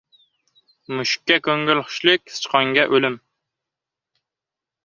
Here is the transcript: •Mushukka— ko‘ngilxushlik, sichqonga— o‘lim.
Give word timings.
•Mushukka— 0.99 1.35
ko‘ngilxushlik, 1.49 2.25
sichqonga— 2.39 2.89
o‘lim. 2.99 3.21